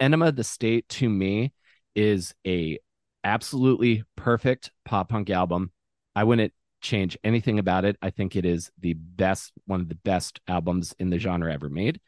Enema 0.00 0.32
the 0.32 0.44
State 0.44 0.88
to 0.90 1.08
me 1.08 1.52
is 1.94 2.34
a 2.46 2.78
absolutely 3.22 4.04
perfect 4.16 4.70
pop 4.84 5.08
punk 5.08 5.30
album. 5.30 5.72
I 6.14 6.24
wouldn't 6.24 6.52
change 6.80 7.16
anything 7.24 7.58
about 7.58 7.84
it. 7.84 7.96
I 8.02 8.10
think 8.10 8.36
it 8.36 8.44
is 8.44 8.70
the 8.78 8.94
best, 8.94 9.52
one 9.66 9.80
of 9.80 9.88
the 9.88 9.94
best 9.96 10.40
albums 10.46 10.94
in 10.98 11.10
the 11.10 11.18
genre 11.18 11.52
ever 11.52 11.68
made. 11.68 12.00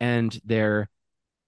And 0.00 0.38
their 0.44 0.88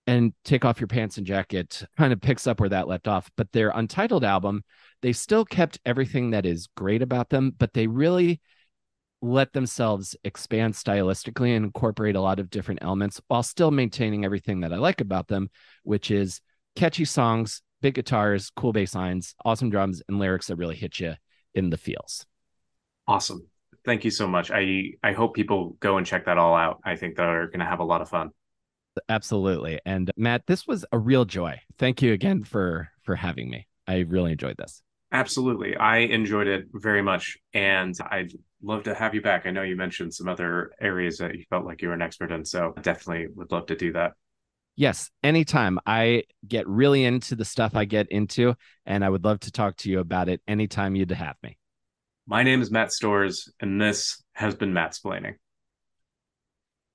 and 0.06 0.32
Take 0.42 0.64
Off 0.64 0.80
Your 0.80 0.88
Pants 0.88 1.18
and 1.18 1.26
Jacket 1.26 1.82
kind 1.98 2.14
of 2.14 2.20
picks 2.20 2.46
up 2.46 2.60
where 2.60 2.70
that 2.70 2.88
left 2.88 3.08
off. 3.08 3.30
But 3.36 3.52
their 3.52 3.70
untitled 3.70 4.24
album 4.24 4.64
they 5.02 5.12
still 5.12 5.44
kept 5.44 5.80
everything 5.86 6.30
that 6.30 6.46
is 6.46 6.68
great 6.76 7.02
about 7.02 7.30
them, 7.30 7.52
but 7.56 7.72
they 7.72 7.86
really 7.86 8.40
let 9.20 9.52
themselves 9.52 10.16
expand 10.24 10.74
stylistically 10.74 11.56
and 11.56 11.64
incorporate 11.64 12.16
a 12.16 12.20
lot 12.20 12.38
of 12.38 12.50
different 12.50 12.82
elements 12.82 13.20
while 13.28 13.42
still 13.42 13.70
maintaining 13.70 14.24
everything 14.24 14.60
that 14.60 14.72
I 14.72 14.76
like 14.76 15.00
about 15.00 15.28
them, 15.28 15.50
which 15.82 16.10
is 16.10 16.40
catchy 16.76 17.04
songs, 17.04 17.62
big 17.80 17.94
guitars, 17.94 18.50
cool 18.50 18.72
bass 18.72 18.94
lines, 18.94 19.34
awesome 19.44 19.70
drums, 19.70 20.02
and 20.08 20.18
lyrics 20.18 20.46
that 20.46 20.56
really 20.56 20.76
hit 20.76 21.00
you 21.00 21.14
in 21.54 21.70
the 21.70 21.76
feels. 21.76 22.26
Awesome. 23.06 23.46
Thank 23.84 24.04
you 24.04 24.10
so 24.10 24.28
much. 24.28 24.50
I 24.50 24.92
I 25.02 25.12
hope 25.12 25.34
people 25.34 25.76
go 25.80 25.96
and 25.96 26.06
check 26.06 26.26
that 26.26 26.38
all 26.38 26.54
out. 26.54 26.80
I 26.84 26.96
think 26.96 27.16
they're 27.16 27.46
going 27.46 27.60
to 27.60 27.66
have 27.66 27.80
a 27.80 27.84
lot 27.84 28.02
of 28.02 28.08
fun. 28.08 28.30
Absolutely. 29.08 29.80
And 29.86 30.10
Matt, 30.16 30.42
this 30.46 30.66
was 30.66 30.84
a 30.92 30.98
real 30.98 31.24
joy. 31.24 31.60
Thank 31.78 32.02
you 32.02 32.12
again 32.12 32.44
for 32.44 32.88
for 33.02 33.16
having 33.16 33.48
me. 33.48 33.66
I 33.86 34.00
really 34.00 34.32
enjoyed 34.32 34.56
this. 34.58 34.82
Absolutely. 35.10 35.76
I 35.76 35.98
enjoyed 35.98 36.46
it 36.46 36.66
very 36.72 37.02
much. 37.02 37.38
And 37.54 37.94
I'd 38.10 38.32
love 38.62 38.84
to 38.84 38.94
have 38.94 39.14
you 39.14 39.22
back. 39.22 39.46
I 39.46 39.50
know 39.50 39.62
you 39.62 39.76
mentioned 39.76 40.12
some 40.12 40.28
other 40.28 40.72
areas 40.80 41.18
that 41.18 41.34
you 41.34 41.44
felt 41.48 41.64
like 41.64 41.80
you 41.80 41.88
were 41.88 41.94
an 41.94 42.02
expert 42.02 42.30
in. 42.30 42.44
So 42.44 42.74
definitely 42.82 43.28
would 43.34 43.50
love 43.50 43.66
to 43.66 43.76
do 43.76 43.92
that. 43.92 44.12
Yes, 44.76 45.10
anytime. 45.24 45.80
I 45.86 46.24
get 46.46 46.68
really 46.68 47.04
into 47.04 47.34
the 47.34 47.44
stuff 47.44 47.74
I 47.74 47.84
get 47.84 48.06
into, 48.12 48.54
and 48.86 49.04
I 49.04 49.08
would 49.08 49.24
love 49.24 49.40
to 49.40 49.50
talk 49.50 49.76
to 49.78 49.90
you 49.90 49.98
about 49.98 50.28
it 50.28 50.40
anytime 50.46 50.94
you'd 50.94 51.10
have 51.10 51.34
me. 51.42 51.58
My 52.28 52.44
name 52.44 52.62
is 52.62 52.70
Matt 52.70 52.92
Stores, 52.92 53.52
and 53.58 53.80
this 53.80 54.22
has 54.34 54.54
been 54.54 54.72
Mattsplaining. 54.72 55.34